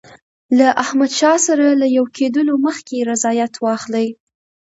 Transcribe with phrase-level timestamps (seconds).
[0.57, 4.07] له احمدشاه سره له یو کېدلو مخکي رضایت واخلي.